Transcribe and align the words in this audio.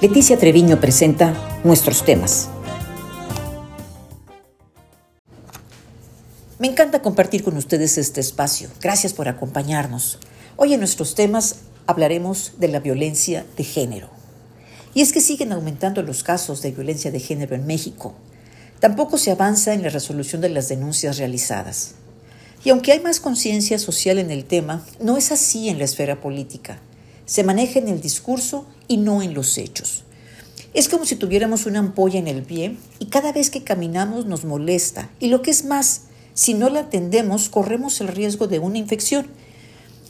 Leticia 0.00 0.38
Treviño 0.38 0.80
presenta 0.80 1.34
nuestros 1.64 2.04
temas. 2.04 2.50
Me 6.60 6.68
encanta 6.68 7.02
compartir 7.02 7.42
con 7.42 7.56
ustedes 7.56 7.98
este 7.98 8.20
espacio. 8.20 8.68
Gracias 8.80 9.12
por 9.12 9.26
acompañarnos. 9.26 10.20
Hoy 10.54 10.72
en 10.72 10.78
nuestros 10.78 11.16
temas 11.16 11.62
hablaremos 11.88 12.52
de 12.58 12.68
la 12.68 12.78
violencia 12.78 13.44
de 13.56 13.64
género. 13.64 14.08
Y 14.94 15.00
es 15.02 15.12
que 15.12 15.20
siguen 15.20 15.52
aumentando 15.52 16.04
los 16.04 16.22
casos 16.22 16.62
de 16.62 16.70
violencia 16.70 17.10
de 17.10 17.18
género 17.18 17.56
en 17.56 17.66
México. 17.66 18.14
Tampoco 18.78 19.18
se 19.18 19.32
avanza 19.32 19.74
en 19.74 19.82
la 19.82 19.88
resolución 19.88 20.40
de 20.40 20.50
las 20.50 20.68
denuncias 20.68 21.18
realizadas. 21.18 21.96
Y 22.64 22.70
aunque 22.70 22.92
hay 22.92 23.00
más 23.00 23.18
conciencia 23.18 23.80
social 23.80 24.18
en 24.18 24.30
el 24.30 24.44
tema, 24.44 24.86
no 25.00 25.16
es 25.16 25.32
así 25.32 25.68
en 25.68 25.78
la 25.78 25.84
esfera 25.86 26.20
política. 26.20 26.78
Se 27.28 27.44
maneja 27.44 27.78
en 27.78 27.88
el 27.88 28.00
discurso 28.00 28.64
y 28.88 28.96
no 28.96 29.20
en 29.20 29.34
los 29.34 29.58
hechos. 29.58 30.02
Es 30.72 30.88
como 30.88 31.04
si 31.04 31.14
tuviéramos 31.14 31.66
una 31.66 31.80
ampolla 31.80 32.18
en 32.18 32.26
el 32.26 32.42
pie 32.42 32.78
y 32.98 33.06
cada 33.06 33.32
vez 33.32 33.50
que 33.50 33.62
caminamos 33.62 34.24
nos 34.24 34.46
molesta. 34.46 35.10
Y 35.20 35.28
lo 35.28 35.42
que 35.42 35.50
es 35.50 35.66
más, 35.66 36.04
si 36.32 36.54
no 36.54 36.70
la 36.70 36.80
atendemos, 36.80 37.50
corremos 37.50 38.00
el 38.00 38.08
riesgo 38.08 38.48
de 38.48 38.60
una 38.60 38.78
infección. 38.78 39.26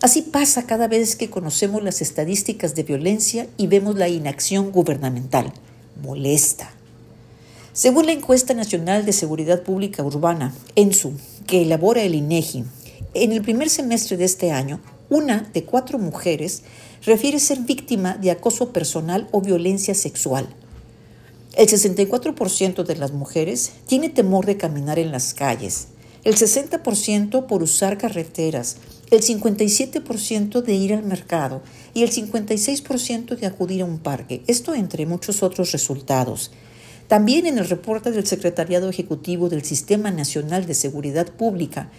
Así 0.01 0.23
pasa 0.23 0.62
cada 0.62 0.87
vez 0.87 1.16
que 1.16 1.28
conocemos 1.28 1.83
las 1.83 2.02
estadísticas 2.02 2.77
de 2.77 2.84
violencia 2.84 3.48
y 3.56 3.66
vemos 3.66 3.97
la 3.97 4.09
inacción 4.09 4.70
gubernamental. 4.70 5.53
Molesta. 6.00 6.70
Según 7.73 8.06
la 8.06 8.12
encuesta 8.12 8.55
nacional 8.55 9.05
de 9.05 9.12
seguridad 9.12 9.64
pública 9.64 10.05
urbana, 10.05 10.55
ENSU, 10.77 11.14
que 11.48 11.62
elabora 11.62 12.03
el 12.03 12.14
INEGI, 12.14 12.64
en 13.14 13.33
el 13.33 13.42
primer 13.42 13.70
semestre 13.70 14.16
de 14.16 14.25
este 14.25 14.53
año, 14.53 14.80
una 15.11 15.48
de 15.53 15.65
cuatro 15.65 15.98
mujeres 15.98 16.62
refiere 17.05 17.39
ser 17.39 17.61
víctima 17.61 18.17
de 18.17 18.30
acoso 18.30 18.73
personal 18.73 19.29
o 19.33 19.41
violencia 19.41 19.95
sexual. 19.95 20.48
El 21.55 21.67
64% 21.69 22.84
de 22.84 22.97
las 22.97 23.12
mujeres 23.12 23.73
tiene 23.87 24.11
temor 24.11 24.47
de 24.47 24.56
caminar 24.56 24.98
en 24.98 25.11
las 25.11 25.34
calles, 25.34 25.89
el 26.25 26.37
60% 26.37 27.47
por 27.47 27.62
usar 27.62 27.97
carreteras, 27.97 28.77
el 29.11 29.23
57% 29.23 30.62
de 30.62 30.75
ir 30.75 30.92
al 30.92 31.05
mercado 31.05 31.62
y 31.95 32.03
el 32.03 32.11
56% 32.11 33.37
de 33.37 33.47
acudir 33.47 33.83
a 33.83 33.87
un 33.87 33.98
parque. 33.98 34.43
Esto 34.47 34.75
entre 34.75 35.06
muchos 35.06 35.43
otros 35.43 35.72
resultados. 35.72 36.50
También 37.09 37.47
en 37.47 37.56
el 37.56 37.69
reporte 37.69 38.11
del 38.11 38.27
Secretariado 38.27 38.91
Ejecutivo 38.91 39.48
del 39.48 39.65
Sistema 39.65 40.11
Nacional 40.11 40.67
de 40.67 40.75
Seguridad 40.75 41.33
Pública, 41.33 41.91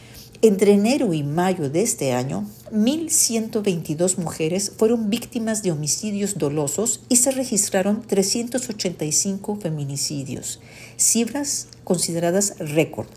entre 0.42 0.72
enero 0.72 1.14
y 1.14 1.24
mayo 1.24 1.70
de 1.70 1.82
este 1.82 2.14
año, 2.14 2.46
1.122 2.72 4.18
mujeres 4.18 4.72
fueron 4.78 5.10
víctimas 5.10 5.64
de 5.64 5.72
homicidios 5.72 6.38
dolosos 6.38 7.02
y 7.10 7.18
se 7.18 7.32
registraron 7.32 8.04
385 8.04 9.58
feminicidios, 9.58 10.62
cifras 10.96 11.68
consideradas 11.84 12.56
récord. 12.60 13.08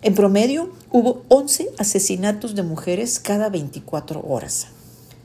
En 0.00 0.14
promedio, 0.14 0.72
hubo 0.90 1.24
11 1.28 1.68
asesinatos 1.76 2.54
de 2.54 2.62
mujeres 2.62 3.18
cada 3.18 3.50
24 3.50 4.22
horas. 4.26 4.68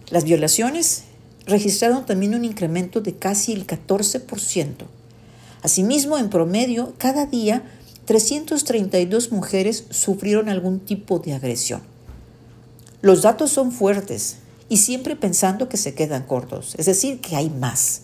Las 0.10 0.26
violaciones 0.26 1.04
registraron 1.46 2.06
también 2.06 2.36
un 2.36 2.44
incremento 2.44 3.00
de 3.00 3.16
casi 3.16 3.54
el 3.54 3.66
14%. 3.66 4.86
Asimismo, 5.62 6.18
en 6.18 6.30
promedio, 6.30 6.94
cada 6.98 7.26
día 7.26 7.64
332 8.06 9.32
mujeres 9.32 9.86
sufrieron 9.90 10.50
algún 10.50 10.80
tipo 10.80 11.20
de 11.20 11.34
agresión. 11.34 11.82
Los 13.02 13.22
datos 13.22 13.52
son 13.52 13.72
fuertes 13.72 14.38
y 14.70 14.78
siempre 14.78 15.16
pensando 15.16 15.70
que 15.70 15.78
se 15.78 15.94
quedan 15.94 16.24
cortos, 16.24 16.76
es 16.78 16.86
decir, 16.86 17.20
que 17.22 17.36
hay 17.36 17.50
más. 17.50 18.02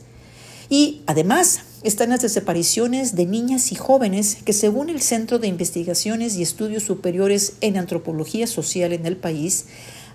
Y 0.69 1.01
además 1.07 1.61
están 1.83 2.09
las 2.09 2.21
desapariciones 2.21 3.15
de 3.15 3.25
niñas 3.25 3.71
y 3.71 3.75
jóvenes 3.75 4.37
que 4.45 4.53
según 4.53 4.89
el 4.89 5.01
Centro 5.01 5.39
de 5.39 5.47
Investigaciones 5.47 6.35
y 6.35 6.43
Estudios 6.43 6.83
Superiores 6.83 7.53
en 7.61 7.77
Antropología 7.77 8.45
Social 8.45 8.93
en 8.93 9.05
el 9.05 9.17
país, 9.17 9.65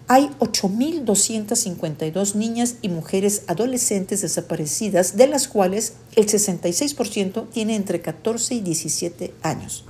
hay 0.06 0.28
8.252 0.38 2.34
niñas 2.34 2.76
y 2.82 2.88
mujeres 2.90 3.44
adolescentes 3.46 4.20
desaparecidas, 4.20 5.16
de 5.16 5.26
las 5.26 5.48
cuales 5.48 5.94
el 6.14 6.26
66% 6.26 7.48
tiene 7.50 7.74
entre 7.74 8.02
14 8.02 8.54
y 8.54 8.60
17 8.60 9.32
años. 9.42 9.84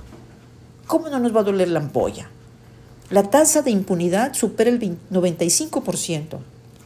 ¿Cómo 0.87 1.09
no 1.09 1.19
nos 1.19 1.35
va 1.35 1.41
a 1.41 1.43
doler 1.43 1.67
la 1.67 1.79
ampolla? 1.79 2.29
La 3.09 3.29
tasa 3.29 3.61
de 3.61 3.71
impunidad 3.71 4.33
supera 4.33 4.69
el 4.69 4.79
95%. 4.79 6.39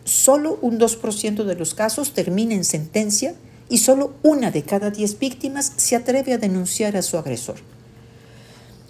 Solo 0.06 0.58
un 0.62 0.80
2% 0.80 1.44
de 1.44 1.56
los 1.56 1.76
casos 1.76 2.14
termina 2.14 2.56
en 2.56 2.64
sentencia 2.64 3.36
y 3.70 3.78
solo 3.78 4.14
una 4.24 4.50
de 4.50 4.64
cada 4.64 4.90
10 4.90 5.20
víctimas 5.20 5.72
se 5.76 5.96
atreve 5.96 6.34
a 6.34 6.40
denunciar 6.40 6.98
a 6.98 7.04
su 7.04 7.18
agresor. 7.18 7.58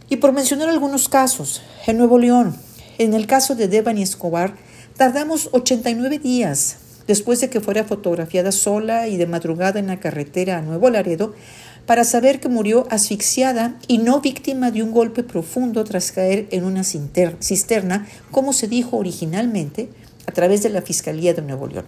Y 0.09 0.15
por 0.15 0.31
mencionar 0.31 0.69
algunos 0.69 1.09
casos, 1.09 1.61
en 1.85 1.97
Nuevo 1.97 2.17
León, 2.17 2.55
en 2.99 3.13
el 3.13 3.27
caso 3.27 3.55
de 3.55 3.67
Devani 3.67 4.03
Escobar, 4.03 4.55
tardamos 4.97 5.49
89 5.53 6.19
días 6.19 6.75
después 7.07 7.39
de 7.39 7.49
que 7.49 7.61
fuera 7.61 7.85
fotografiada 7.85 8.51
sola 8.51 9.07
y 9.07 9.15
de 9.15 9.25
madrugada 9.25 9.79
en 9.79 9.87
la 9.87 10.01
carretera 10.01 10.57
a 10.57 10.61
Nuevo 10.61 10.89
Laredo 10.89 11.33
para 11.85 12.03
saber 12.03 12.41
que 12.41 12.49
murió 12.49 12.85
asfixiada 12.91 13.79
y 13.87 13.99
no 13.99 14.19
víctima 14.19 14.69
de 14.69 14.83
un 14.83 14.91
golpe 14.91 15.23
profundo 15.23 15.85
tras 15.85 16.11
caer 16.11 16.47
en 16.51 16.65
una 16.65 16.83
cisterna, 16.83 18.05
como 18.31 18.51
se 18.51 18.67
dijo 18.67 18.97
originalmente 18.97 19.89
a 20.27 20.33
través 20.33 20.61
de 20.61 20.69
la 20.69 20.81
Fiscalía 20.81 21.33
de 21.33 21.41
Nuevo 21.41 21.67
León. 21.67 21.85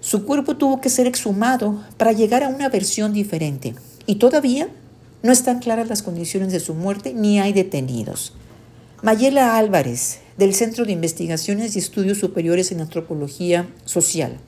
Su 0.00 0.26
cuerpo 0.26 0.56
tuvo 0.56 0.82
que 0.82 0.90
ser 0.90 1.06
exhumado 1.06 1.82
para 1.96 2.12
llegar 2.12 2.44
a 2.44 2.48
una 2.48 2.68
versión 2.68 3.14
diferente 3.14 3.74
y 4.04 4.16
todavía 4.16 4.68
no 5.22 5.32
están 5.32 5.60
claras 5.60 5.88
las 5.88 6.02
condiciones 6.02 6.52
de 6.52 6.60
su 6.60 6.74
muerte 6.74 7.14
ni 7.14 7.40
hay 7.40 7.54
detenidos. 7.54 8.34
Mayela 9.02 9.56
Álvarez, 9.56 10.20
del 10.38 10.54
Centro 10.54 10.84
de 10.84 10.92
Investigaciones 10.92 11.76
y 11.76 11.78
Estudios 11.78 12.18
Superiores 12.18 12.70
en 12.72 12.80
Antropología 12.80 13.68
Social. 13.84 14.38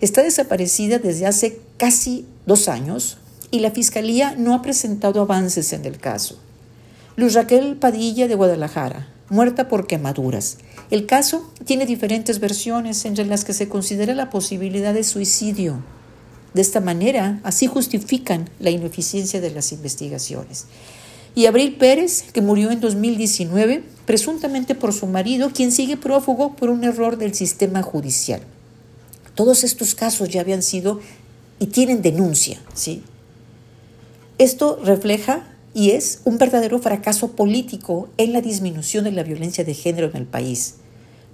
Está 0.00 0.22
desaparecida 0.22 0.98
desde 0.98 1.26
hace 1.26 1.60
casi 1.76 2.26
dos 2.46 2.68
años 2.68 3.18
y 3.50 3.60
la 3.60 3.70
Fiscalía 3.70 4.34
no 4.36 4.54
ha 4.54 4.62
presentado 4.62 5.20
avances 5.20 5.72
en 5.72 5.84
el 5.84 5.98
caso. 5.98 6.38
Luz 7.16 7.34
Raquel 7.34 7.76
Padilla 7.76 8.28
de 8.28 8.34
Guadalajara, 8.34 9.08
muerta 9.28 9.68
por 9.68 9.86
quemaduras. 9.86 10.58
El 10.90 11.06
caso 11.06 11.50
tiene 11.64 11.86
diferentes 11.86 12.40
versiones 12.40 13.04
entre 13.04 13.26
las 13.26 13.44
que 13.44 13.54
se 13.54 13.68
considera 13.68 14.14
la 14.14 14.30
posibilidad 14.30 14.94
de 14.94 15.04
suicidio. 15.04 15.82
De 16.52 16.62
esta 16.62 16.80
manera, 16.80 17.40
así 17.42 17.66
justifican 17.66 18.50
la 18.60 18.70
ineficiencia 18.70 19.40
de 19.40 19.50
las 19.50 19.72
investigaciones 19.72 20.66
y 21.34 21.46
Abril 21.46 21.76
Pérez, 21.76 22.22
que 22.32 22.40
murió 22.40 22.70
en 22.70 22.80
2019, 22.80 23.82
presuntamente 24.06 24.74
por 24.74 24.92
su 24.92 25.06
marido, 25.06 25.50
quien 25.50 25.72
sigue 25.72 25.96
prófugo 25.96 26.54
por 26.54 26.70
un 26.70 26.84
error 26.84 27.18
del 27.18 27.34
sistema 27.34 27.82
judicial. 27.82 28.40
Todos 29.34 29.64
estos 29.64 29.94
casos 29.94 30.28
ya 30.28 30.40
habían 30.40 30.62
sido 30.62 31.00
y 31.58 31.66
tienen 31.66 32.02
denuncia, 32.02 32.60
¿sí? 32.72 33.02
Esto 34.38 34.78
refleja 34.84 35.44
y 35.74 35.90
es 35.90 36.20
un 36.24 36.38
verdadero 36.38 36.78
fracaso 36.78 37.32
político 37.32 38.08
en 38.16 38.32
la 38.32 38.40
disminución 38.40 39.04
de 39.04 39.12
la 39.12 39.24
violencia 39.24 39.64
de 39.64 39.74
género 39.74 40.08
en 40.08 40.16
el 40.16 40.26
país. 40.26 40.76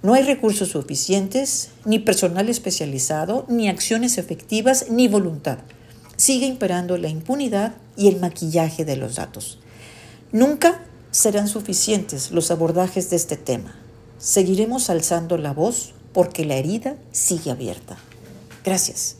No 0.01 0.15
hay 0.15 0.23
recursos 0.23 0.69
suficientes, 0.69 1.69
ni 1.85 1.99
personal 1.99 2.49
especializado, 2.49 3.45
ni 3.47 3.69
acciones 3.69 4.17
efectivas, 4.17 4.87
ni 4.89 5.07
voluntad. 5.07 5.59
Sigue 6.15 6.47
imperando 6.47 6.97
la 6.97 7.07
impunidad 7.07 7.75
y 7.95 8.07
el 8.07 8.19
maquillaje 8.19 8.83
de 8.83 8.95
los 8.95 9.15
datos. 9.15 9.59
Nunca 10.31 10.81
serán 11.11 11.47
suficientes 11.47 12.31
los 12.31 12.51
abordajes 12.51 13.09
de 13.09 13.17
este 13.17 13.35
tema. 13.35 13.75
Seguiremos 14.17 14.89
alzando 14.89 15.37
la 15.37 15.51
voz 15.51 15.93
porque 16.13 16.45
la 16.45 16.55
herida 16.55 16.95
sigue 17.11 17.51
abierta. 17.51 17.97
Gracias. 18.63 19.17